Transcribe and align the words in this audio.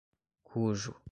cujo 0.47 0.97